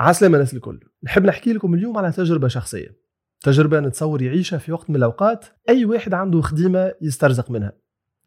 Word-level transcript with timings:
عسلامة 0.00 0.34
الناس 0.34 0.54
الكل. 0.54 0.80
نحب 1.04 1.24
نحكي 1.24 1.52
لكم 1.52 1.74
اليوم 1.74 1.98
على 1.98 2.12
تجربة 2.12 2.48
شخصية. 2.48 2.96
تجربة 3.40 3.80
نتصور 3.80 4.22
يعيشها 4.22 4.58
في 4.58 4.72
وقت 4.72 4.90
من 4.90 4.96
الأوقات 4.96 5.44
أي 5.68 5.84
واحد 5.84 6.14
عنده 6.14 6.40
خديمة 6.40 6.92
يسترزق 7.02 7.50
منها. 7.50 7.72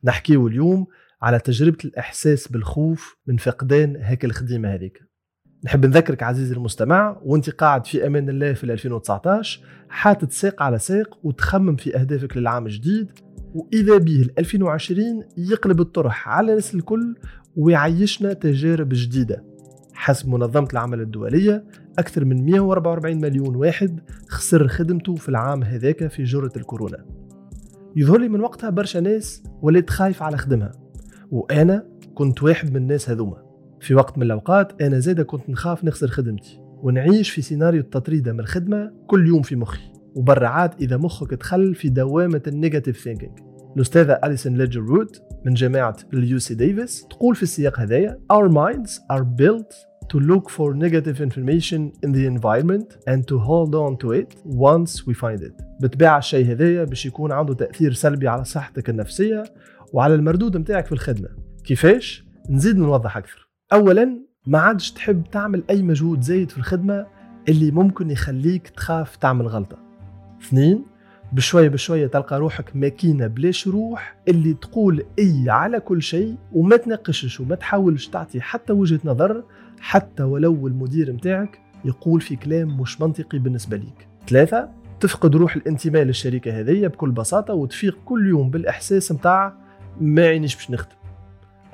نحكيه 0.04 0.47
اليوم 0.47 0.88
على 1.21 1.39
تجربة 1.39 1.78
الإحساس 1.86 2.47
بالخوف 2.47 3.17
من 3.28 3.38
فقدان 3.38 3.96
هيك 3.96 4.25
الخديمة 4.25 4.73
هذيك. 4.73 4.99
نحب 5.65 5.86
نذكرك 5.86 6.23
عزيزي 6.23 6.54
المستمع 6.55 7.21
وأنت 7.23 7.49
قاعد 7.49 7.86
في 7.86 8.08
أمان 8.08 8.30
الله 8.30 8.54
في 8.54 8.64
2019 8.64 9.62
حاطط 9.90 10.32
ساق 10.32 10.64
على 10.64 10.80
ساق 10.80 11.20
وتخمم 11.24 11.76
في 11.76 11.98
أهدافك 11.98 12.38
للعام 12.38 12.66
الجديد 12.66 13.12
وإذا 13.54 13.98
به 13.98 14.26
2020 14.38 15.24
يقلب 15.38 15.82
الطرح 15.82 16.30
على 16.30 16.50
الناس 16.50 16.76
الكل 16.76 17.16
ويعيشنا 17.55 18.34
تجارب 18.34 18.90
جديدة. 18.92 19.52
حسب 20.04 20.29
منظمة 20.29 20.67
العمل 20.73 21.01
الدولية 21.01 21.63
أكثر 21.99 22.25
من 22.25 22.45
144 22.45 23.21
مليون 23.21 23.55
واحد 23.55 23.99
خسر 24.27 24.67
خدمته 24.67 25.16
في 25.16 25.30
العام 25.30 25.63
هذاك 25.63 26.07
في 26.07 26.23
جرة 26.23 26.52
الكورونا. 26.57 27.05
يظهر 27.95 28.20
لي 28.20 28.30
من 28.30 28.39
وقتها 28.41 28.70
برشا 28.70 28.99
ناس 28.99 29.44
وليت 29.61 29.89
خايف 29.89 30.23
على 30.23 30.38
خدمها 30.38 30.71
وأنا 31.31 31.88
كنت 32.16 32.44
واحد 32.44 32.70
من 32.70 32.75
الناس 32.75 33.09
هذوما. 33.09 33.44
في 33.80 33.95
وقت 33.95 34.17
من 34.17 34.23
الأوقات 34.23 34.81
أنا 34.81 34.99
زادة 34.99 35.23
كنت 35.23 35.49
نخاف 35.49 35.84
نخسر 35.84 36.08
خدمتي 36.08 36.59
ونعيش 36.81 37.30
في 37.30 37.41
سيناريو 37.41 37.81
التطريدة 37.81 38.33
من 38.33 38.39
الخدمة 38.39 38.91
كل 39.08 39.27
يوم 39.27 39.41
في 39.41 39.55
مخي 39.55 39.94
وبرا 40.16 40.47
عاد 40.47 40.72
إذا 40.81 40.97
مخك 40.97 41.31
تخل 41.31 41.75
في 41.75 41.89
دوامة 41.89 42.41
ال 42.48 42.54
negative 42.54 43.03
thinking. 43.03 43.40
الأستاذة 43.75 44.20
أليسون 44.23 44.58
ليدجر 44.58 44.81
روت 44.81 45.22
من 45.45 45.53
جامعة 45.53 45.97
اليو 46.13 46.39
سي 46.39 46.55
ديفيس 46.55 47.08
تقول 47.09 47.35
في 47.35 47.44
السياق 47.44 47.80
هذايا 47.80 48.20
Our 48.33 48.49
minds 48.49 48.91
are 49.13 49.23
built 49.23 49.92
to 50.12 50.20
look 50.20 50.49
for 50.49 50.73
negative 50.73 51.21
information 51.21 51.91
in 52.05 52.11
the 52.11 52.25
environment 52.25 52.88
and 53.07 53.27
to 53.27 53.38
hold 53.39 53.73
on 53.75 53.98
to 53.98 54.11
it 54.11 54.30
once 54.45 55.05
we 55.07 55.13
find 55.13 55.41
it. 55.41 55.64
بتباع 55.81 56.17
الشيء 56.17 56.52
هذايا 56.52 56.83
باش 56.83 57.05
يكون 57.05 57.31
عنده 57.31 57.53
تأثير 57.53 57.94
سلبي 57.94 58.28
على 58.28 58.44
صحتك 58.44 58.89
النفسية 58.89 59.44
وعلى 59.94 60.16
المردود 60.16 60.58
متاعك 60.58 60.86
في 60.86 60.91
الخدمة. 60.91 61.30
كيفاش؟ 61.63 62.25
نزيد 62.50 62.78
نوضح 62.78 63.17
أكثر. 63.17 63.50
أولا 63.73 64.19
ما 64.47 64.59
عادش 64.59 64.91
تحب 64.91 65.23
تعمل 65.31 65.63
أي 65.69 65.81
مجهود 65.81 66.22
زايد 66.22 66.52
في 66.52 66.58
الخدمة 66.58 67.06
اللي 67.50 67.72
ممكن 67.72 68.11
يخليك 68.11 68.69
تخاف 68.69 69.16
تعمل 69.16 69.47
غلطة. 69.47 69.78
اثنين 70.41 70.85
بشوية 71.33 71.69
بشوية 71.69 72.08
تلقى 72.08 72.39
روحك 72.39 72.75
ماكينة 72.75 73.28
بلاش 73.28 73.67
روح 73.67 74.16
اللي 74.28 74.53
تقول 74.53 75.06
إي 75.19 75.45
على 75.50 75.80
كل 75.80 76.02
شيء 76.02 76.35
وما 76.52 76.78
تناقشش 76.78 77.39
وما 77.39 77.56
تحاولش 77.56 78.08
تعطي 78.08 78.41
حتى 78.41 78.73
وجهة 78.73 79.00
نظر 79.06 79.44
حتى 79.84 80.23
ولو 80.23 80.67
المدير 80.67 81.14
متاعك 81.14 81.59
يقول 81.86 82.22
في 82.22 82.36
كلام 82.36 82.81
مش 82.81 83.02
منطقي 83.02 83.39
بالنسبة 83.39 83.78
ليك. 83.78 84.08
ثلاثة 84.28 84.70
تفقد 85.00 85.36
روح 85.36 85.56
الانتماء 85.56 86.03
للشركة 86.03 86.59
هذية 86.59 86.88
بكل 86.88 87.12
بساطة 87.12 87.53
وتفيق 87.53 87.98
كل 88.06 88.28
يوم 88.28 88.50
بالإحساس 88.50 89.12
متاع 89.12 89.58
ما 90.02 90.28
عينيش 90.28 90.56
باش 90.56 90.72
نخدم. 90.72 90.95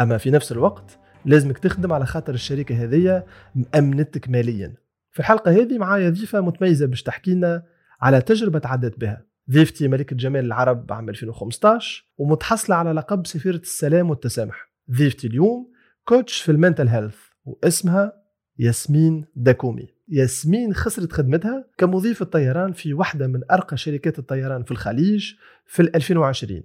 أما 0.01 0.17
في 0.17 0.31
نفس 0.31 0.51
الوقت 0.51 0.99
لازمك 1.25 1.57
تخدم 1.57 1.93
على 1.93 2.05
خاطر 2.05 2.33
الشركة 2.33 2.83
هذية 2.83 3.25
مأمنتك 3.55 4.29
ماليا. 4.29 4.73
في 5.11 5.19
الحلقة 5.19 5.51
هذه 5.51 5.77
معايا 5.77 6.09
ضيفة 6.09 6.41
متميزة 6.41 6.85
باش 6.85 7.03
تحكي 7.03 7.31
لنا 7.31 7.63
على 8.01 8.21
تجربة 8.21 8.59
تعدت 8.59 8.99
بها. 8.99 9.25
ضيفتي 9.51 9.87
ملكة 9.87 10.15
جمال 10.15 10.45
العرب 10.45 10.93
عام 10.93 11.09
2015 11.09 12.05
ومتحصلة 12.17 12.75
على 12.75 12.91
لقب 12.91 13.27
سفيرة 13.27 13.55
السلام 13.55 14.09
والتسامح. 14.09 14.71
ضيفتي 14.91 15.27
اليوم 15.27 15.71
coach 16.05 16.41
في 16.41 16.51
ال 16.51 16.56
mental 16.56 16.87
health 16.87 17.28
واسمها 17.43 18.13
ياسمين 18.59 19.25
داكومي. 19.35 19.87
ياسمين 20.07 20.73
خسرت 20.73 21.11
خدمتها 21.11 21.65
كمضيفة 21.77 22.25
طيران 22.25 22.71
في 22.71 22.93
واحدة 22.93 23.27
من 23.27 23.41
أرقى 23.51 23.77
شركات 23.77 24.19
الطيران 24.19 24.63
في 24.63 24.71
الخليج 24.71 25.33
في 25.65 25.81
2020 25.81 26.63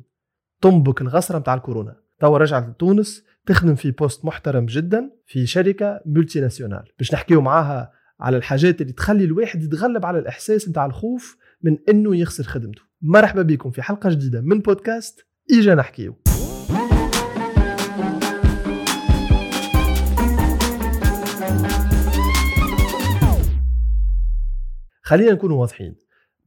طنبك 0.60 1.00
الحصرة 1.00 1.38
متاع 1.38 1.54
الكورونا. 1.54 1.96
توا 2.20 2.38
رجعت 2.38 2.68
لتونس 2.68 3.24
تخدم 3.46 3.74
في 3.74 3.90
poste 3.90 4.24
محترم 4.24 4.66
جدا 4.66 5.10
في 5.26 5.46
شركة 5.46 6.00
multinationale 6.06 6.84
باش 6.98 7.14
نحكيو 7.14 7.40
معاها 7.40 7.92
على 8.20 8.36
الحاجات 8.36 8.80
اللي 8.80 8.92
تخلي 8.92 9.24
الواحد 9.24 9.62
يتغلب 9.62 10.06
على 10.06 10.18
الإحساس 10.18 10.68
متاع 10.68 10.86
الخوف 10.86 11.36
من 11.62 11.78
إنه 11.88 12.16
يخسر 12.16 12.44
خدمته. 12.44 12.82
مرحبا 13.02 13.42
بكم 13.42 13.70
في 13.70 13.82
حلقة 13.82 14.10
جديدة 14.10 14.40
من 14.40 14.60
بودكاست 14.60 15.26
ايجا 15.58 15.74
نحكيو. 15.74 16.23
خلينا 25.06 25.32
نكون 25.32 25.50
واضحين. 25.50 25.94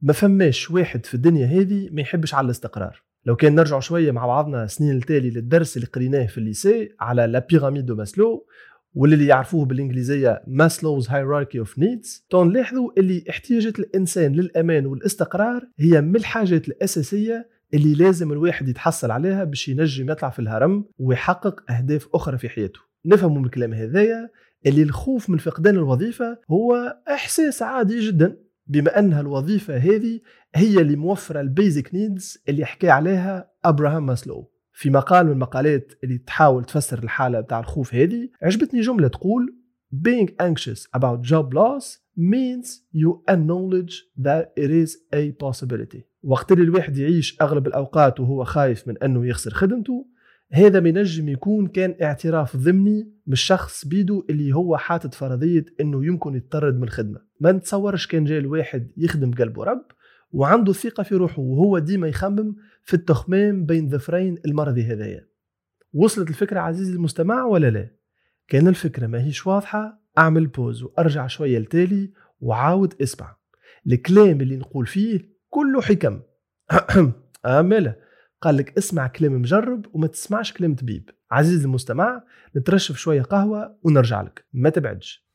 ما 0.02 0.12
فماش 0.12 0.70
واحد 0.70 1.06
في 1.06 1.14
الدنيا 1.14 1.46
هذه 1.46 1.88
ما 1.92 2.00
يحبش 2.00 2.34
على 2.34 2.44
الاستقرار. 2.44 3.02
لو 3.26 3.36
كان 3.36 3.54
نرجع 3.54 3.80
شوية 3.80 4.10
مع 4.10 4.26
بعضنا 4.26 4.66
سنين 4.66 4.96
التالي 4.96 5.30
للدرس 5.30 5.76
اللي 5.76 5.86
قريناه 5.88 6.26
في 6.26 6.38
ال 6.38 6.46
lycée 6.46 6.88
على 7.00 7.26
la 7.26 7.46
pyramide 7.50 7.86
de 7.86 7.94
Maslow 7.94 8.46
واللي 8.94 9.26
يعرفوه 9.26 9.64
بالإنجليزية 9.64 10.42
Maslow's 10.46 11.08
hierarchy 11.10 11.58
of 11.58 11.78
needs 11.78 12.26
تو 12.30 12.47
نلاحظوا 12.47 12.90
اللي 12.98 13.24
احتياجات 13.30 13.78
الإنسان 13.78 14.32
للأمان 14.32 14.86
والاستقرار 14.86 15.68
هي 15.78 16.00
من 16.00 16.16
الحاجات 16.16 16.68
الأساسية 16.68 17.48
اللي 17.74 17.94
لازم 17.94 18.32
الواحد 18.32 18.68
يتحصل 18.68 19.10
عليها 19.10 19.44
باش 19.44 19.68
ينجم 19.68 20.10
يطلع 20.10 20.30
في 20.30 20.38
الهرم 20.38 20.84
ويحقق 20.98 21.70
أهداف 21.70 22.08
أخرى 22.14 22.38
في 22.38 22.48
حياته. 22.48 22.80
نفهم 23.06 23.38
من 23.38 23.44
الكلام 23.44 23.74
هذايا 23.74 24.30
اللي 24.66 24.82
الخوف 24.82 25.30
من 25.30 25.38
فقدان 25.38 25.74
الوظيفة 25.74 26.38
هو 26.50 26.96
إحساس 27.08 27.62
عادي 27.62 28.00
جدا. 28.00 28.36
بما 28.68 28.98
أنها 28.98 29.20
الوظيفة 29.20 29.76
هذه 29.76 30.20
هي 30.54 30.80
اللي 30.80 30.96
موفرة 30.96 31.40
ال 31.40 31.49
basic 31.49 31.94
needs 31.94 32.42
اللي 32.48 32.64
حكى 32.64 32.90
عليها 32.90 33.50
أبراهام 33.64 34.06
ماسلو. 34.06 34.50
في 34.72 34.90
مقال 34.90 35.26
من 35.26 35.32
المقالات 35.32 35.92
اللي 36.04 36.18
تحاول 36.18 36.64
تفسر 36.64 37.02
الحالة 37.02 37.40
بتاع 37.40 37.60
الخوف 37.60 37.94
هذه 37.94 38.28
عجبتني 38.42 38.80
جملة 38.80 39.08
تقول 39.08 39.56
being 39.94 40.28
anxious 40.42 40.86
about 40.96 41.22
job 41.22 41.54
loss 41.54 41.98
means 42.16 42.66
you 42.92 43.22
acknowledge 43.30 43.94
that 44.26 44.52
it 44.56 44.70
is 44.70 44.96
a 45.14 45.32
possibility. 45.44 46.02
وقت 46.22 46.52
اللي 46.52 46.64
الواحد 46.64 46.96
يعيش 46.96 47.36
أغلب 47.42 47.66
الأوقات 47.66 48.20
وهو 48.20 48.44
خايف 48.44 48.88
من 48.88 48.98
أنه 48.98 49.26
يخسر 49.26 49.50
خدمته 49.50 50.06
هذا 50.52 50.78
بينجم 50.78 51.28
يكون 51.28 51.66
كان 51.66 51.94
اعتراف 52.02 52.56
ضمني 52.56 53.12
من 53.26 53.32
الشخص 53.32 53.86
بيدو 53.86 54.26
اللي 54.30 54.54
هو 54.54 54.76
حاطط 54.76 55.14
فرضية 55.14 55.64
إنه 55.80 56.06
يمكن 56.06 56.34
يتطرد 56.34 56.76
من 56.76 56.82
الخدمة. 56.82 57.20
ما 57.40 57.52
نتصورش 57.52 58.06
كان 58.06 58.24
جاي 58.24 58.38
الواحد 58.38 58.92
يخدم 58.96 59.30
قلبه 59.30 59.64
رب 59.64 59.84
وعنده 60.32 60.72
ثقة 60.72 61.02
في 61.02 61.14
روحه 61.14 61.42
وهو 61.42 61.78
ديما 61.78 62.08
يخمم 62.08 62.56
في 62.84 62.94
التخمام 62.94 63.66
بين 63.66 63.88
ظفرين 63.88 64.38
المرضي 64.46 64.82
هذايا. 64.82 65.28
وصلت 65.92 66.28
الفكرة 66.28 66.60
عزيزي 66.60 66.92
المستمع 66.92 67.44
ولا 67.44 67.70
لا؟ 67.70 67.90
كان 68.48 68.68
الفكرة 68.68 69.06
ما 69.06 69.24
هيش 69.24 69.46
واضحة 69.46 70.02
أعمل 70.18 70.46
بوز 70.46 70.82
وأرجع 70.82 71.26
شوية 71.26 71.58
لتالي 71.58 72.12
وعاود 72.40 72.94
إسمع. 73.02 73.36
الكلام 73.86 74.40
اللي 74.40 74.56
نقول 74.56 74.86
فيه 74.86 75.20
كله 75.48 75.80
حكم. 75.80 76.20
آملة 77.46 78.07
قال 78.40 78.56
لك 78.56 78.78
اسمع 78.78 79.06
كلام 79.06 79.32
مجرب 79.32 79.86
وما 79.92 80.06
تسمعش 80.06 80.52
كلام 80.52 80.74
طبيب. 80.74 81.10
عزيزي 81.30 81.64
المستمع 81.64 82.22
نترشف 82.56 82.96
شوية 82.96 83.22
قهوة 83.22 83.78
ونرجع 83.82 84.22
لك. 84.22 84.44
ما 84.52 84.70
تبعدش. 84.70 85.28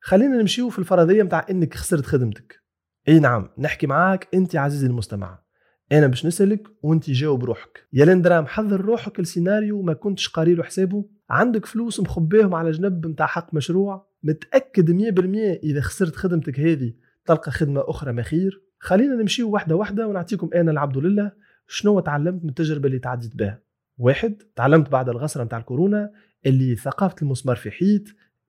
خلينا 0.00 0.36
نمشيو 0.36 0.70
في 0.70 0.78
الفرضية 0.78 1.22
متاع 1.22 1.46
إنك 1.50 1.74
خسرت 1.74 2.06
خدمتك. 2.06 2.62
إي 3.08 3.18
نعم 3.18 3.48
نحكي 3.58 3.86
معاك 3.86 4.28
أنت 4.34 4.56
عزيزي 4.56 4.86
المستمع. 4.86 5.38
أنا 5.92 6.06
باش 6.06 6.26
نسألك 6.26 6.68
وأنت 6.82 7.10
جاوب 7.10 7.44
روحك. 7.44 7.88
يا 7.92 8.04
لندرا 8.04 8.40
محضر 8.40 8.80
روحك 8.80 9.18
السيناريو 9.18 9.82
ما 9.82 9.92
كنتش 9.92 10.28
قاري 10.28 10.54
له 10.54 10.62
حسابه؟ 10.62 11.04
عندك 11.30 11.66
فلوس 11.66 12.00
مخبيهم 12.00 12.54
على 12.54 12.70
جنب 12.70 13.06
متاع 13.06 13.26
حق 13.26 13.54
مشروع؟ 13.54 14.08
متأكد 14.22 14.90
100% 14.90 15.60
إذا 15.62 15.80
خسرت 15.80 16.16
خدمتك 16.16 16.60
هذه 16.60 16.92
تلقى 17.28 17.50
خدمة 17.50 17.84
أخرى 17.86 18.12
ما 18.12 18.22
خير 18.22 18.62
خلينا 18.78 19.14
نمشيو 19.14 19.50
واحدة 19.50 19.76
واحدة 19.76 20.06
ونعطيكم 20.06 20.50
أنا 20.54 20.70
العبد 20.70 20.98
لله. 20.98 21.32
شنو 21.66 22.00
تعلمت 22.00 22.42
من 22.42 22.48
التجربة 22.48 22.86
اللي 22.86 22.98
تعديت 22.98 23.36
بها؟ 23.36 23.62
واحد 23.98 24.42
تعلمت 24.56 24.90
بعد 24.90 25.08
الغسرة 25.08 25.44
متاع 25.44 25.58
الكورونا 25.58 26.10
اللي 26.46 26.76
ثقافة 26.76 27.16
المسمار 27.22 27.56
في 27.56 27.70
حيط 27.70 28.02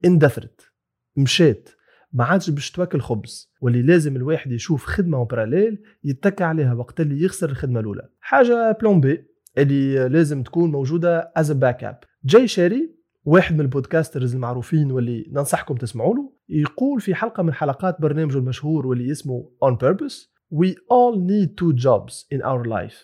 اندثرت 0.04 0.72
مشات 1.16 1.68
ما 2.12 2.24
عادش 2.24 2.50
باش 2.50 2.70
توكل 2.70 3.00
خبز 3.00 3.52
واللي 3.60 3.82
لازم 3.82 4.16
الواحد 4.16 4.52
يشوف 4.52 4.84
خدمة 4.84 5.24
parallèle 5.24 5.82
يتكى 6.04 6.44
عليها 6.44 6.74
وقت 6.74 7.00
اللي 7.00 7.24
يخسر 7.24 7.50
الخدمة 7.50 7.80
الأولى. 7.80 8.08
حاجة 8.20 8.72
plan 8.80 9.00
B 9.00 9.24
اللي 9.58 10.08
لازم 10.08 10.42
تكون 10.42 10.70
موجودة 10.70 11.32
as 11.36 11.52
backup 11.52 11.98
Jay 12.24 12.48
Shetty 12.48 12.96
واحد 13.24 13.54
من 13.54 13.60
ال 13.60 13.67
podcasters 13.67 14.34
المعروفين 14.34 14.92
واللي 14.92 15.26
ننصحكم 15.32 15.74
تسمعوا 15.74 16.14
له. 16.14 16.32
يقول 16.50 17.00
في 17.00 17.14
حلقة 17.14 17.42
من 17.42 17.52
حلقات 17.52 18.00
برنامجه 18.00 18.38
المشهور 18.38 18.86
واللي 18.86 19.12
اسمه 19.12 19.50
On 19.64 19.74
Purpose 19.74 20.30
We 20.52 20.74
all 20.90 21.14
need 21.16 21.56
two 21.56 21.72
jobs 21.72 22.24
in 22.34 22.42
our 22.42 22.64
life. 22.64 22.98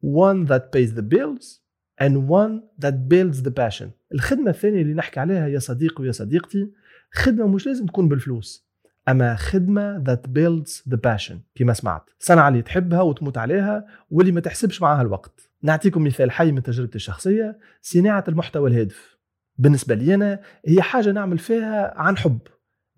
One 0.00 0.46
that 0.46 0.72
pays 0.72 0.94
the 0.94 1.06
bills 1.14 1.60
and 2.04 2.26
one 2.28 2.62
that 2.78 3.08
builds 3.08 3.42
the 3.42 3.50
passion. 3.50 3.86
الخدمة 4.14 4.50
الثانية 4.50 4.82
اللي 4.82 4.94
نحكي 4.94 5.20
عليها 5.20 5.48
يا 5.48 5.58
صديقي 5.58 6.02
ويا 6.02 6.12
صديقتي 6.12 6.70
خدمة 7.12 7.46
مش 7.46 7.66
لازم 7.66 7.86
تكون 7.86 8.08
بالفلوس 8.08 8.66
أما 9.08 9.36
خدمة 9.36 10.04
that 10.04 10.28
builds 10.28 10.92
the 10.92 10.96
passion 10.96 11.34
كما 11.54 11.72
سمعت. 11.72 12.10
صنعة 12.18 12.48
اللي 12.48 12.62
تحبها 12.62 13.02
وتموت 13.02 13.38
عليها 13.38 13.86
واللي 14.10 14.32
ما 14.32 14.40
تحسبش 14.40 14.82
معها 14.82 15.02
الوقت. 15.02 15.50
نعطيكم 15.62 16.04
مثال 16.04 16.30
حي 16.30 16.52
من 16.52 16.62
تجربتي 16.62 16.96
الشخصية 16.96 17.58
صناعة 17.82 18.24
المحتوى 18.28 18.70
الهادف. 18.70 19.16
بالنسبة 19.58 19.94
لي 19.94 20.14
أنا 20.14 20.40
هي 20.66 20.82
حاجة 20.82 21.12
نعمل 21.12 21.38
فيها 21.38 21.94
عن 21.96 22.16
حب. 22.16 22.38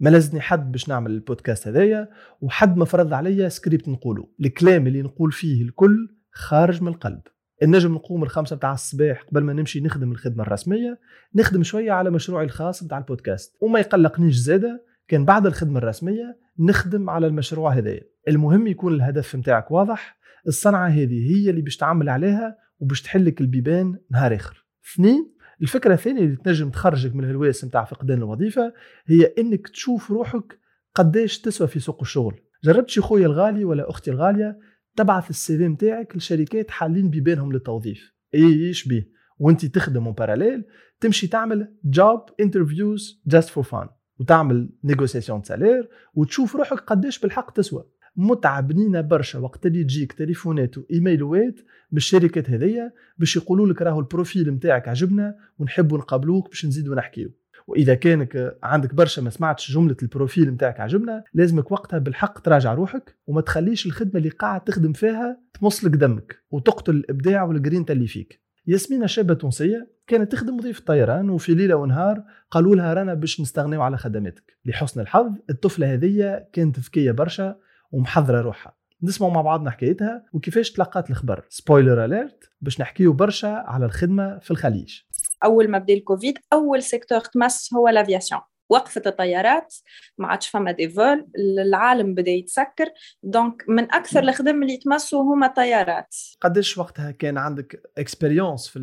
ما 0.00 0.10
لازمني 0.10 0.40
حد 0.40 0.72
باش 0.72 0.88
نعمل 0.88 1.10
البودكاست 1.10 1.68
هذايا 1.68 2.08
وحد 2.40 2.76
ما 2.76 2.84
فرض 2.84 3.12
عليا 3.12 3.48
سكريبت 3.48 3.88
نقوله. 3.88 4.28
الكلام 4.40 4.86
اللي 4.86 5.02
نقول 5.02 5.32
فيه 5.32 5.62
الكل 5.62 6.08
خارج 6.32 6.82
من 6.82 6.88
القلب. 6.88 7.20
النجم 7.62 7.94
نقوم 7.94 8.22
الخمسة 8.22 8.56
بتاع 8.56 8.72
الصباح 8.72 9.22
قبل 9.22 9.42
ما 9.42 9.52
نمشي 9.52 9.80
نخدم 9.80 10.12
الخدمة 10.12 10.42
الرسمية 10.42 10.98
نخدم 11.34 11.62
شوية 11.62 11.92
على 11.92 12.10
مشروعي 12.10 12.44
الخاص 12.44 12.84
بتاع 12.84 12.98
البودكاست. 12.98 13.56
وما 13.60 13.80
يقلقنيش 13.80 14.36
زادة 14.36 14.84
كان 15.08 15.24
بعد 15.24 15.46
الخدمة 15.46 15.78
الرسمية 15.78 16.38
نخدم 16.58 17.10
على 17.10 17.26
المشروع 17.26 17.72
هذايا. 17.72 18.02
المهم 18.28 18.66
يكون 18.66 18.94
الهدف 18.94 19.36
متاعك 19.36 19.70
واضح 19.70 20.18
الصنعة 20.46 20.88
هذه 20.88 21.36
هي 21.36 21.50
اللي 21.50 21.62
باش 21.62 21.76
تعمل 21.76 22.08
عليها 22.08 22.56
وباش 22.80 23.02
تحلك 23.02 23.40
البيبان 23.40 23.98
نهار 24.10 24.34
آخر. 24.34 24.66
اثنين 24.94 25.37
الفكرة 25.62 25.94
الثانية 25.94 26.20
اللي 26.20 26.36
تنجم 26.36 26.70
تخرجك 26.70 27.14
من 27.14 27.24
الهواس 27.24 27.64
نتاع 27.64 27.84
فقدان 27.84 28.18
الوظيفة 28.18 28.72
هي 29.06 29.34
إنك 29.38 29.68
تشوف 29.68 30.10
روحك 30.10 30.58
قداش 30.94 31.38
تسوى 31.38 31.68
في 31.68 31.80
سوق 31.80 32.00
الشغل. 32.00 32.40
جربت 32.64 32.90
شي 32.90 33.00
خويا 33.00 33.26
الغالي 33.26 33.64
ولا 33.64 33.90
أختي 33.90 34.10
الغالية؟ 34.10 34.58
تبعث 34.96 35.30
ال 35.30 35.58
CV 35.58 35.68
نتاعك 35.68 36.16
لشركات 36.16 36.70
حالين 36.70 37.10
بيبانهم 37.10 37.52
للتوظيف. 37.52 38.14
اي 38.34 38.66
إيش 38.66 38.88
بيه؟ 38.88 39.08
وانت 39.38 39.66
تخدم 39.66 40.04
en 40.04 40.14
parallèle 40.14 40.64
تمشي 41.00 41.26
تعمل 41.26 41.74
job 41.84 42.20
interviews 42.40 43.22
just 43.26 43.48
for 43.48 43.64
fun 43.64 43.88
وتعمل 44.18 44.70
négociation 44.84 45.42
salaire 45.42 45.88
وتشوف 46.14 46.56
روحك 46.56 46.80
قداش 46.80 47.18
بالحق 47.18 47.50
تسوى. 47.50 47.84
متعه 48.18 48.60
بنينه 48.60 49.00
برشا 49.00 49.38
وقت 49.38 49.66
اللي 49.66 49.84
تجيك 49.84 50.12
تليفونات 50.12 50.78
و 50.78 50.88
emailوات 50.88 51.60
من 51.92 51.96
الشركات 51.96 52.50
هذيا 52.50 52.92
باش 53.18 53.36
يقولوا 53.36 53.66
لك 53.66 53.82
راهو 53.82 54.00
ال 54.00 54.07
profil 54.07 54.50
نتاعك 54.50 54.88
عجبنا 54.88 55.34
ونحبوا 55.58 55.98
نقابلوك 55.98 56.48
باش 56.48 56.66
نزيدوا 56.66 56.94
نحكيو. 56.94 57.30
وإذا 57.66 57.94
كانك 57.94 58.58
عندك 58.62 58.94
برشا 58.94 59.20
ما 59.20 59.30
سمعتش 59.30 59.72
جملة 59.72 59.96
ال 60.02 60.09
profil 60.09 60.50
نتاعك 60.50 60.80
عجبنا 60.80 61.24
لازمك 61.34 61.72
وقتها 61.72 61.98
بالحق 61.98 62.38
تراجع 62.38 62.74
روحك 62.74 63.16
وما 63.26 63.40
تخليش 63.40 63.86
الخدمة 63.86 64.16
اللي 64.16 64.28
قاعد 64.28 64.64
تخدم 64.64 64.92
فيها 64.92 65.40
تمصلك 65.60 65.90
دمك 65.90 66.42
وتقتل 66.50 66.96
الإبداع 66.96 67.42
والجرينتا 67.42 67.92
اللي 67.92 68.06
فيك. 68.06 68.42
ياسمينة 68.66 69.06
شابة 69.06 69.34
تونسية 69.34 69.90
كانت 70.06 70.32
تخدم 70.32 70.56
مضيفة 70.58 70.82
طيران 70.86 71.30
وفي 71.30 71.54
ليلة 71.54 71.74
ونهار 71.74 72.24
قالوا 72.50 72.76
لها 72.76 72.94
رانا 72.94 73.14
باش 73.14 73.40
نستغنيو 73.40 73.82
على 73.82 73.96
خدماتك. 73.96 74.58
لحسن 74.64 75.00
الحظ 75.00 75.32
الطفلة 75.50 75.94
هذية 75.94 76.48
كانت 76.52 76.78
ذكية 76.78 77.12
برشا 77.12 77.56
ومحضرة 77.90 78.40
روحها. 78.40 78.76
نسمعوا 79.02 79.32
مع 79.32 79.40
بعضنا 79.40 79.70
حكايتها 79.70 80.24
وكيفاش 80.32 80.72
تلقات 80.72 81.10
الخبر. 81.10 81.46
Spoiler 81.48 82.04
alert 82.04 82.50
باش 82.60 82.80
نحكيو 82.80 83.12
برشا 83.12 83.48
على 83.48 83.86
الخدمة 83.86 84.38
في 84.38 84.50
الخليج. 84.50 85.00
أول 85.44 85.68
ما 85.68 85.78
بدا 85.78 85.94
الكوفيد 85.94 86.38
أول 86.52 86.82
secteur 86.82 87.20
تمس 87.20 87.74
هو 87.74 87.88
l'aviation 87.88 88.40
وقفت 88.70 89.06
الطيارات 89.06 89.74
ما 90.18 90.28
عادش 90.28 90.48
فما 90.48 90.72
des 90.72 90.88
vols 90.88 91.26
العالم 91.58 92.14
بدأ 92.14 92.30
يتسكر. 92.30 92.86
donc 93.22 93.64
من 93.68 93.92
أكثر 93.94 94.22
الخدم 94.22 94.62
اللي 94.62 94.76
تمسوا 94.76 95.22
هما 95.22 95.46
الطيارات. 95.46 96.16
قداش 96.40 96.78
وقتها 96.78 97.10
كان 97.10 97.38
عندك 97.38 97.90
expérience 97.98 98.68
في 98.68 98.78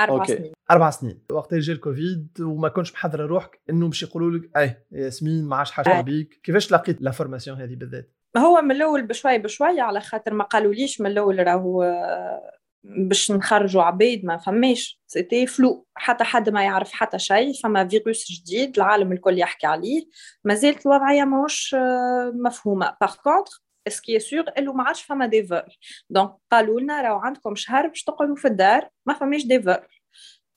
أربع 0.00 0.14
okay. 0.14 0.36
سنين. 0.36 0.52
أربع 0.70 0.90
سنين. 0.90 1.22
وقت 1.32 1.54
جا 1.54 1.72
الكوفيد 1.72 2.28
وما 2.40 2.68
كنتش 2.68 2.92
محضرة 2.92 3.26
روحك 3.26 3.60
انه 3.70 3.88
باش 3.88 4.02
يقولوا 4.02 4.38
لك 4.38 4.56
اي 4.56 4.86
ياسمين 4.92 5.44
ما 5.44 5.56
عادش 5.56 5.70
حاجة 5.70 6.00
بيك 6.00 6.40
كيفاش 6.42 6.72
لقيت 6.72 7.02
l'information 7.02 7.60
هذه 7.60 7.74
بالذات؟ 7.74 8.14
هو 8.36 8.62
من 8.62 8.70
الأول 8.72 9.02
بشوي 9.02 9.38
بشوي 9.38 9.80
على 9.80 10.00
خاطر 10.00 10.34
ما 10.34 10.44
قالوليش 10.44 11.00
من 11.00 11.06
الأول 11.10 11.46
راهو 11.46 11.82
آه، 11.82 12.52
باش 12.84 13.30
نخرجوا 13.32 13.82
عباد 13.82 14.24
ما 14.24 14.36
فماش. 14.36 15.00
c'était 15.06 15.46
flou 15.46 15.86
حتى 15.94 16.24
حد 16.24 16.48
ما 16.50 16.64
يعرف 16.64 16.92
حتى 16.92 17.18
شيء 17.18 17.52
فما 17.62 17.88
فيروس 17.88 18.32
جديد 18.32 18.76
العالم 18.76 19.12
الكل 19.12 19.38
يحكي 19.38 19.66
عليه. 19.66 20.04
ما 20.44 20.54
زالت 20.54 20.86
الوضعية 20.86 21.24
ماهوش 21.24 21.74
آه، 21.74 22.32
مفهومة. 22.34 22.96
par 23.00 23.14
contre 23.16 23.62
ce 23.86 23.99
qui 23.99 24.18
est 24.18 24.31
sûr 24.31 24.44
اللي 24.58 24.72
ما 24.72 24.84
عادش 24.84 25.02
فما 25.02 25.26
des 25.26 25.42
vols 25.46 25.62
Donc 26.10 26.32
قالوا 26.52 26.80
لنا 26.80 27.02
راهو 27.02 27.18
عندكم 27.18 27.54
شهر 27.54 27.86
باش 27.88 28.04
تقعدوا 28.04 28.36
في 28.36 28.48
الدار 28.48 28.88
ما 29.06 29.14
فماش 29.14 29.46
des 29.46 29.62
vols 29.62 29.76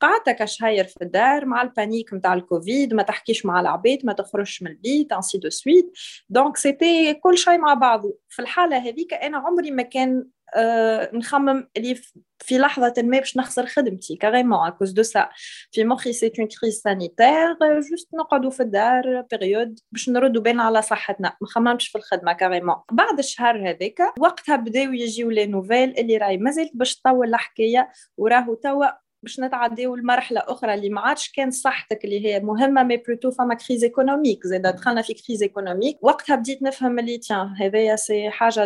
قعدت 0.01 0.29
كشهير 0.29 0.83
في 0.85 0.97
الدار 1.01 1.45
مع 1.45 1.61
ال 1.61 1.68
panique 1.68 2.13
نتاع 2.13 2.33
الكوفيد 2.33 2.93
ما 2.93 3.03
تحكيش 3.03 3.45
مع 3.45 3.61
العباد 3.61 3.99
ما 4.03 4.13
تخرجش 4.13 4.61
من 4.63 4.71
البيت 4.71 5.13
ainsi 5.13 5.37
de 5.37 5.49
suite 5.49 5.91
donc 6.29 6.57
c'était 6.57 7.13
كل 7.13 7.37
شيء 7.37 7.57
مع 7.57 7.73
بعضه. 7.73 8.17
في 8.29 8.41
الحالة 8.41 8.77
هذيك 8.77 9.13
أنا 9.13 9.37
عمري 9.37 9.71
ما 9.71 9.83
كان 9.83 10.25
آه 10.55 11.09
نخمم 11.13 11.67
اللي 11.77 11.95
في 12.39 12.57
لحظة 12.57 12.93
ما 12.97 13.19
باش 13.19 13.37
نخسر 13.37 13.65
خدمتي 13.65 14.15
carrément 14.15 14.67
à 14.67 14.71
cause 14.71 14.91
de 14.91 15.03
ça 15.03 15.29
في 15.71 15.83
مخي 15.83 16.13
c'est 16.13 16.31
une 16.39 16.47
crise 16.47 16.81
sanitaire 16.81 17.57
juste 17.89 18.13
نقعدوا 18.13 18.49
في 18.49 18.63
الدار 18.63 19.21
période 19.31 19.79
باش 19.91 20.09
نردوا 20.09 20.41
بالنا 20.41 20.63
على 20.63 20.81
صحتنا. 20.81 21.37
ما 21.41 21.47
خممتش 21.47 21.87
في 21.87 21.97
الخدمة 21.97 22.33
carrément 22.33 22.75
بعد 22.91 23.19
الشهر 23.19 23.69
هذاك 23.69 23.99
وقتها 24.19 24.55
بداو 24.55 24.93
يجيو 24.93 25.29
لي 25.29 25.45
nouvelles 25.45 25.99
اللي 25.99 26.17
راهي 26.17 26.37
مازالت 26.37 26.71
باش 26.73 26.95
تطول 26.95 27.29
الحكاية 27.29 27.91
وراهو 28.17 28.53
توا 28.53 29.04
باش 29.23 29.39
نتعداو 29.39 29.95
لمرحلة 29.95 30.41
أخرى 30.47 30.73
اللي 30.73 30.89
ما 30.89 31.01
عادش 31.01 31.31
كان 31.31 31.51
صحتك 31.51 32.05
اللي 32.05 32.25
هي 32.25 32.39
مهمة 32.39 32.83
mais 32.83 32.97
plutôt 32.97 33.31
فما 33.31 33.55
crise 33.55 33.83
économique 33.83 34.47
زادة 34.47 34.61
دخلنا 34.61 35.01
في 35.01 35.13
crise 35.13 35.43
économique 35.43 35.97
وقتها 36.01 36.35
بديت 36.35 36.63
نفهم 36.63 36.99
اللي 36.99 37.17
tiens 37.17 37.47
هذايا 37.59 37.95
c'est 37.95 38.29
حاجة 38.29 38.65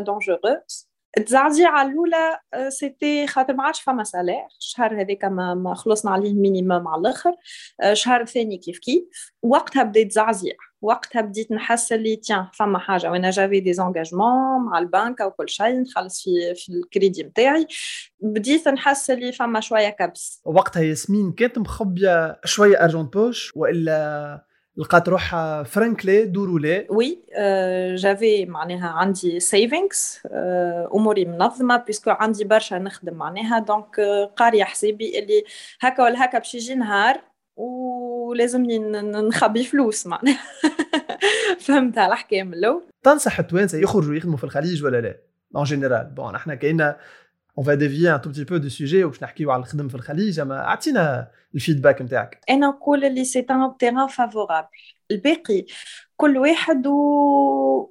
dangereuse 1.18 1.40
التزعزيعة 1.40 1.82
الأولى 1.82 2.40
c'était 2.70 3.28
خاطر 3.28 3.54
ما 3.54 3.64
عادش 3.64 3.82
فما 3.82 4.04
salaire 4.04 4.46
الشهر 4.60 5.02
هذاك 5.02 5.26
ما 5.26 5.74
خلصنا 5.76 6.12
عليه 6.12 6.32
ال 6.32 6.39
minimum 6.39 6.88
على 6.88 7.00
الآخر 7.02 7.32
الشهر 7.84 8.22
الثاني 8.22 8.58
كيف 8.58 8.80
كيف 8.80 9.04
وقتها 9.44 9.84
بدا 9.84 10.00
يتزعزع 10.00 10.52
وقتها 10.82 11.22
بديت 11.22 11.52
نحس 11.52 11.94
اللي 11.94 12.16
tiens 12.16 12.48
فما 12.54 12.80
حاجة 12.80 13.12
وأنا 13.12 13.30
جافي 13.30 13.60
des 13.60 13.74
engagements 13.74 14.66
مع 14.66 14.80
البنك 14.80 15.22
أو 15.22 15.32
كل 15.32 15.50
شيء 15.50 15.82
نخلص 15.82 16.24
في 16.24 16.56
في 16.56 16.70
الكريدي 16.74 17.24
نتاعي 17.24 17.68
بديت 18.20 18.68
نحس 18.68 19.10
اللي 19.12 19.32
فما 19.32 19.60
شوية 19.60 19.90
كبس 19.90 20.42
وقتها 20.46 20.82
ياسمين 20.84 21.32
كانت 21.32 21.58
مخبيه 21.58 22.40
شوية 22.46 22.84
argent 22.84 23.00
de 23.00 23.06
poche 23.06 23.52
والا 23.56 24.49
لقات 24.80 25.10
روحها 25.10 25.64
frankly 25.64 26.26
دورولي. 26.26 26.88
oui 26.90 27.20
j'avais 27.96 28.46
معناها 28.46 28.88
عندي 28.90 29.40
savings 29.40 30.20
أموري 30.96 31.26
منظمة 31.26 31.78
puisque 31.78 32.10
عندي 32.10 32.44
برشا 32.44 32.76
نخدم 32.76 33.14
معناها. 33.14 33.60
donc 33.60 34.00
قاريه 34.36 34.64
حسابي 34.64 35.20
اللي 35.20 35.44
هكا 35.82 36.04
ولا 36.04 36.26
هكا 36.26 36.38
باش 36.38 36.56
يجي 36.56 36.76
نهار 36.76 37.22
ولازمني 37.56 38.80
نخبي 39.30 39.64
فلوس 39.64 40.08
معناها. 40.08 40.40
فهمتها 41.66 42.08
الحكاية 42.08 42.44
من 42.44 42.54
الأول؟ 42.54 42.84
تنصح 43.04 43.40
التوانسة 43.40 43.78
يخرجوا 43.78 44.16
يخدموا 44.16 44.38
في 44.38 44.44
الخليج 44.44 44.84
ولا 44.84 45.02
لا؟ 45.02 45.18
en 45.56 45.64
général 45.64 46.06
bon 46.06 46.36
إحنا 46.36 46.56
كاينة 46.56 46.96
on 47.58 47.66
va 47.66 47.74
dévier 47.74 48.16
un 48.16 48.22
tout 48.22 48.30
petit 48.30 48.44
peu 48.44 48.58
du 48.58 48.70
sujet 48.70 49.04
وباش 49.04 49.24
نحكيو 49.24 49.52
على 49.52 49.60
الخدم 49.60 49.88
في 49.88 49.96
الخليج 49.96 50.40
اما 50.40 50.66
اعطينا 50.66 51.32
ال 51.56 51.61
feedback 51.61 52.02
نتاعك 52.02 52.42
أنا 52.50 52.68
نقول 52.68 53.06
اللي 53.06 53.24
c'est 53.26 53.40
un 53.40 53.78
terrain 53.80 54.08
favorable 54.08 54.68
الباقي 55.12 55.66
كل 56.18 56.38
واحد 56.38 56.84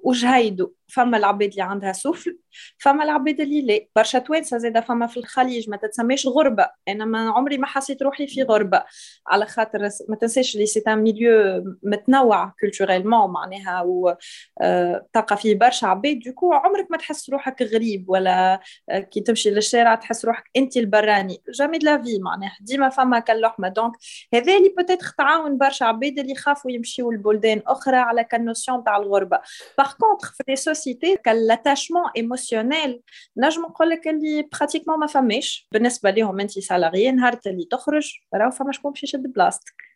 وجهيده 0.04 0.72
فما 0.88 1.16
العباد 1.16 1.50
اللي 1.50 1.62
عندها 1.62 1.92
سفل 1.92 2.38
فما 2.78 3.04
العباد 3.04 3.40
اللي 3.40 3.60
لا. 3.62 3.86
برشا 3.96 4.18
توانسة 4.18 4.58
زادة 4.58 4.80
فما 4.80 5.06
في 5.06 5.16
الخليج 5.16 5.70
ما 5.70 5.76
تتسميش 5.76 6.26
غربة. 6.26 6.68
أنا 6.88 7.04
ما 7.04 7.30
عمري 7.30 7.58
ما 7.58 7.66
حسيت 7.66 8.02
روحي 8.02 8.26
في 8.26 8.42
غربة. 8.42 8.84
على 9.26 9.46
خاطر 9.46 9.88
ما 10.08 10.16
تنساش 10.16 10.54
اللي 10.54 10.66
c'est 10.66 10.82
un 10.88 10.98
milieu 11.02 11.64
متنوع 11.82 12.54
culturellement 12.60 13.30
معناها 13.30 13.82
و 13.82 14.14
آه، 14.60 15.06
تلقى 15.12 15.36
فيه 15.36 15.54
برشا 15.54 15.86
عباد. 15.86 16.18
du 16.18 16.30
coup 16.30 16.52
عمرك 16.52 16.86
ما 16.90 16.96
تحس 16.96 17.30
روحك 17.30 17.62
غريب 17.62 18.04
ولا 18.08 18.60
آه، 18.90 18.98
كي 18.98 19.20
تمشي 19.20 19.50
للشارع 19.50 19.94
تحس 19.94 20.24
روحك 20.24 20.44
انت 20.56 20.76
البراني. 20.76 21.42
jamais 21.54 21.78
de 21.78 21.90
la 21.90 22.02
vie 22.02 22.18
معناها. 22.18 22.56
ديما 22.60 22.88
فما 22.88 23.18
كاللحمه 23.18 23.68
donc 23.68 23.92
هذا 24.34 24.56
اللي 24.56 24.74
peut-être 24.76 25.06
تعاون 25.18 25.58
برشا 25.58 25.84
عباد 25.86 26.18
اللي 26.18 26.32
يخافوا 26.32 26.70
لبلدان 27.12 27.62
أخرى 27.66 27.96
على 27.96 28.24
ك 28.24 28.31
la 28.31 28.44
notion 28.44 28.84
تاع 28.84 28.96
الغربه 28.96 29.40
par 29.78 29.92
contre 29.92 30.44
في 30.46 30.56
société 30.56 31.16
ك 31.16 31.23
l'attachement 31.23 32.02
émotionnel 32.16 33.02
نجم 33.36 33.62
نقول 33.62 33.90
لك 33.90 34.08
اللي 34.08 34.48
pratiquement 34.52 34.98
ما 34.98 35.06
فماش 35.06 35.68
بالنسبة 35.72 36.10
لهم 36.10 36.40
انت 36.40 36.58
salarié 36.58 37.16
نهار 37.16 37.38
اللي 37.46 37.64
تخرج 37.70 38.12
راهو 38.34 38.50
فما 38.50 38.72
شكون 38.72 38.92
باش 38.92 39.02
يشد 39.02 39.22
بلاصتك 39.22 39.88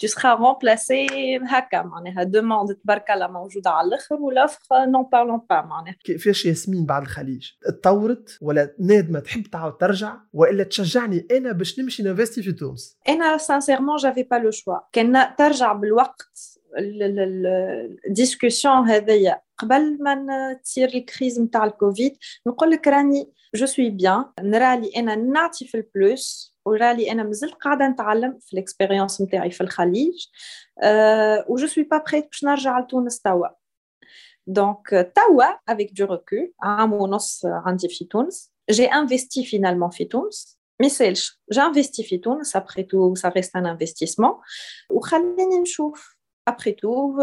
tu 0.00 0.08
seras 0.08 0.36
remplacé 0.38 1.06
هكا 1.48 1.82
معناها 1.82 2.22
demande 2.22 2.74
تبارك 2.74 3.10
الله 3.10 3.26
موجوده 3.26 3.70
على 3.70 3.88
الآخر 3.88 4.14
و 4.14 4.23
l'offre 4.23 4.84
n'en 4.86 5.02
parlons 5.12 5.40
pas 5.50 5.62
معناها 5.62 5.96
كيفاش 6.04 6.46
ياسمين 6.46 6.86
بعد 6.86 7.02
الخليج؟ 7.02 7.50
تطورت 7.62 8.38
ولا 8.40 8.74
نادمة 8.80 9.20
تحب 9.20 9.42
تعاود 9.42 9.76
ترجع؟ 9.76 10.16
وإلا 10.32 10.64
تشجعني 10.64 11.26
أنا 11.30 11.52
باش 11.52 11.80
نمشي 11.80 12.02
نفستي 12.02 12.42
في 12.42 12.52
تونس؟ 12.52 12.98
أنا 13.08 13.38
sincèrement 13.38 13.96
j'avais 13.96 14.22
pas 14.22 14.36
le 14.36 14.50
choix 14.50 14.78
كان 14.92 15.36
ترجع 15.38 15.72
بالوقت. 15.72 16.55
ال 18.06 18.15
décision 18.15 18.90
هذيا. 18.90 19.40
قبل 19.58 20.02
ما 20.02 20.52
تصير 20.64 20.88
ال 20.88 20.97
crise 20.97 21.40
نتاع 21.40 21.64
الكوفيد 21.64 22.16
نقول 22.46 22.70
لك 22.70 22.88
راني 22.88 23.32
je 23.54 23.66
suis 23.66 23.90
bien. 23.90 24.24
نرى 24.40 24.80
لي 24.80 24.92
أنا 24.96 25.14
نعطي 25.14 25.66
في 25.66 25.76
ال 25.76 25.92
plus 25.92 26.56
ورا 26.66 26.92
لي 26.92 27.12
أنا 27.12 27.22
مازلت 27.22 27.54
قاعدة 27.54 27.88
نتعلم 27.88 28.38
في 28.40 28.52
ال 28.52 28.58
expérience 28.58 29.20
نتاعي 29.20 29.50
في 29.50 29.60
الخليج. 29.60 30.26
أه 30.82 31.46
و 31.48 31.56
je 31.56 31.66
suis 31.66 31.84
pas 31.84 32.04
prête 32.10 32.24
باش 32.24 32.44
نرجع 32.44 32.78
لتونس 32.78 33.20
توا. 33.20 33.48
donc 34.46 35.12
توا 35.14 35.44
avec 35.68 35.92
du 35.92 36.04
recul 36.04 36.52
عام 36.62 36.92
ونص 36.92 37.42
عندي 37.46 37.88
في 37.88 38.04
تونس. 38.04 38.52
j'ai 38.70 38.86
investi 38.86 39.44
finalement 39.44 39.90
في 39.90 40.04
تونس. 40.04 40.58
ما 40.80 40.86
يسالش 40.86 41.40
j'ai 41.52 41.60
investi 41.60 42.02
في 42.02 42.18
تونس 42.18 42.56
après 42.56 42.82
tout 42.82 43.14
ça 43.14 43.28
reste 43.28 43.56
un 43.56 43.66
investissement 43.66 44.34
وخليني 44.90 45.58
نشوف. 45.62 46.15
après 46.48 46.72
tout 46.72 47.16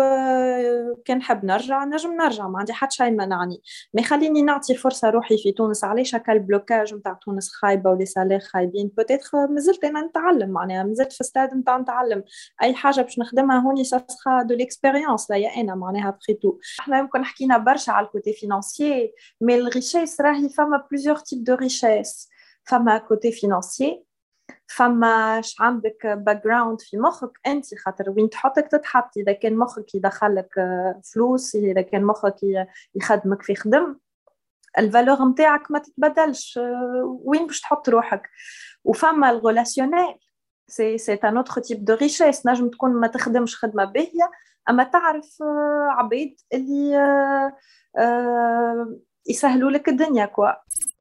كان 1.06 1.18
نحب 1.18 1.46
نرجع 1.46 1.86
نجم 1.86 2.14
نرجع 2.14 2.48
ما 2.48 2.60
عندي 2.60 2.74
حتى 2.74 2.96
شيء 2.96 3.12
منعني. 3.12 3.62
mais 3.94 4.04
خليني 4.04 4.42
نعطي 4.42 4.76
فرصة 4.76 5.10
روحي 5.10 5.38
في 5.38 5.52
تونس. 5.52 5.84
علاش 5.84 6.16
هكا 6.16 6.34
ال 6.34 6.41
blocage 6.41 6.94
نتاع 6.94 7.14
تونس 7.14 7.50
خايبة 7.50 7.90
و 7.90 7.94
les 7.94 8.06
salaires 8.06 8.40
خايبين. 8.40 8.92
peut-être 8.98 9.48
مازلت 9.50 9.84
أنا 9.84 10.02
نتعلم 10.02 10.50
معناها 10.50 10.84
مازلت 10.84 11.14
في 11.14 11.24
ستاد 11.24 11.54
نتاع 11.54 11.78
نتعلم. 11.78 12.24
أي 12.64 12.74
حاجة 12.74 13.02
باش 13.02 13.20
نخدمها 13.20 13.60
هوني 13.60 13.84
ça 13.84 14.03
sera 14.03 14.42
de 14.44 14.56
l'expérience 14.56 15.32
لا 15.32 15.38
يا 15.38 15.62
أنا 15.62 15.76
معناها 15.76 16.10
après 16.10 16.34
tout 16.34 16.58
إحنا 16.80 17.00
يمكن 17.00 17.26
حكينا 17.26 17.58
برشا 17.58 17.92
على 17.92 18.06
ال 18.06 18.11
côté 18.11 18.34
financier 18.34 19.14
mais 19.42 19.56
ال 19.56 19.63
richesse 19.63 20.22
راهي 20.22 20.50
فما 20.50 20.88
plusieurs 20.92 21.16
types 21.16 21.44
de 21.44 21.56
richesse 21.56 22.30
فما 22.64 22.98
côté 22.98 23.32
financier 23.32 24.06
فماش 24.68 25.62
عندك 25.62 26.08
background 26.08 26.82
في 26.82 26.98
مخك 26.98 27.32
أنت؟ 27.48 27.66
خاطر 27.76 28.10
وين 28.10 28.30
تحطك 28.30 28.68
تتحط 28.68 29.18
إذا 29.18 29.32
كان 29.32 29.58
مخك 29.58 29.96
يدخلك 29.96 30.58
آه، 30.58 31.02
فلوس 31.14 31.56
إذا 31.56 31.82
كان 31.82 32.04
مخك 32.04 32.36
يخدمك 32.96 33.42
في 33.42 33.56
خدم 33.56 33.96
ال 34.78 34.85
valeur 34.85 35.30
نتاعك 35.30 35.72
ما 35.72 35.80
تتبدلش 35.80 36.58
آه، 36.58 37.20
وين 37.24 37.48
باش 37.48 37.62
تحط 37.62 37.90
روحك. 37.90 38.30
وفما 38.84 39.30
ال 39.30 39.37
relationnel 39.37 40.16
c'est 40.68 40.98
c'est 40.98 41.14
un 41.14 41.38
autre 41.38 41.62
type 41.62 41.86
de 41.86 41.94
richesse 41.94 42.46
نجم 42.46 42.70
تكون 42.70 42.94
ما 42.94 43.08
تخدمش 43.08 43.56
خدمة 43.56 43.86
باهية 43.86 44.32
أما 44.70 44.84
تعرف 44.84 45.38
آه، 45.42 45.88
عبيد 45.90 46.36
اللي 46.54 46.94
يسهلوا 49.30 49.72
لك 49.72 49.90
الدنيا 49.90 50.26
quoi 50.26 50.50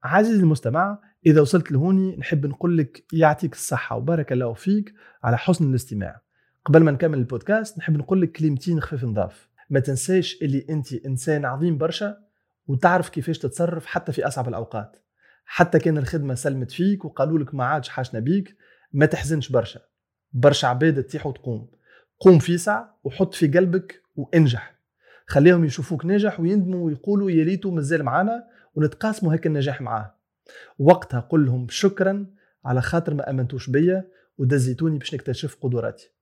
عزيزي 0.04 0.42
المستمع 0.42 0.98
إذا 1.26 1.40
وصلت 1.40 1.72
لهوني 1.72 2.16
نحب 2.16 2.46
نقول 2.46 2.78
لك 2.78 3.04
يعطيك 3.12 3.52
الصحة 3.52 3.96
وبارك 3.96 4.32
الله 4.32 4.52
فيك 4.52 4.94
على 5.22 5.38
حسن 5.38 5.70
الاستماع. 5.70 6.20
قبل 6.64 6.82
ما 6.82 6.90
نكمل 6.90 7.18
البودكاست 7.18 7.78
نحب 7.78 7.96
نقول 7.96 8.22
لك 8.22 8.32
كلمتين 8.32 8.80
خفيف 8.80 9.04
نضاف. 9.04 9.48
ما 9.70 9.80
تنساش 9.80 10.38
اللي 10.42 10.66
أنت 10.70 10.92
إنسان 10.92 11.44
عظيم 11.44 11.78
برشا 11.78 12.16
وتعرف 12.66 13.08
كيفاش 13.08 13.38
تتصرف 13.38 13.86
حتى 13.86 14.12
في 14.12 14.26
أصعب 14.26 14.48
الأوقات. 14.48 14.96
حتى 15.44 15.78
كان 15.78 15.98
الخدمة 15.98 16.34
سلمت 16.34 16.70
فيك 16.70 17.04
وقالوا 17.04 17.38
لك 17.38 17.54
ما 17.54 17.64
عادش 17.64 17.88
حاشنا 17.88 18.20
بيك 18.20 18.56
ما 18.92 19.06
تحزنش 19.06 19.48
برشا. 19.48 19.80
برشا 20.32 20.68
عباد 20.68 21.02
تطيح 21.02 21.26
وتقوم. 21.26 21.70
قوم 22.20 22.38
في 22.38 22.58
ساعة 22.58 22.98
وحط 23.04 23.34
في 23.34 23.46
قلبك 23.46 24.02
وانجح. 24.16 24.74
خليهم 25.26 25.64
يشوفوك 25.64 26.04
ناجح 26.04 26.40
ويندموا 26.40 26.86
ويقولوا 26.86 27.30
يا 27.30 27.44
ريتو 27.44 27.70
مازال 27.70 28.02
معانا 28.02 28.44
ونتقاسموا 28.74 29.32
هيك 29.32 29.46
النجاح 29.46 29.80
معاه. 29.80 30.21
وقتها 30.78 31.20
قل 31.20 31.46
لهم 31.46 31.66
شكرا 31.70 32.26
على 32.64 32.82
خاطر 32.82 33.14
ما 33.14 33.30
آمنتوش 33.30 33.70
بيا 33.70 34.08
ودزيتوني 34.38 34.98
باش 34.98 35.14
نكتشف 35.14 35.56
قدراتي. 35.60 36.12